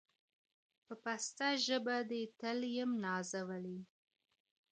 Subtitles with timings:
[0.85, 3.79] په پسته ژبه دي تل يم نازولى